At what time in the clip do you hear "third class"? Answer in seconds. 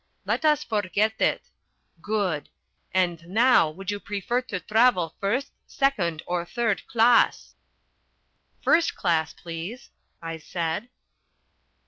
6.43-7.53